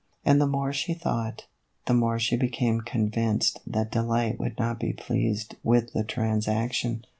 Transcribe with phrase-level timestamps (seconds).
[0.25, 1.45] And the more she thought,
[1.85, 7.05] the more she became convinced that Delight would not be pleased with the transaction.